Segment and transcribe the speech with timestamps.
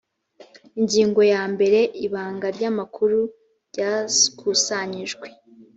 [0.79, 3.19] ingingo ya mbere ibanga ry amakuru
[3.79, 5.27] yakusanyijwe